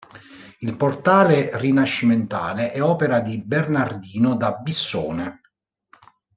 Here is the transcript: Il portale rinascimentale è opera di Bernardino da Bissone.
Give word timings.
Il 0.61 0.75
portale 0.77 1.51
rinascimentale 1.59 2.71
è 2.71 2.81
opera 2.81 3.19
di 3.19 3.37
Bernardino 3.37 4.35
da 4.35 4.53
Bissone. 4.53 5.41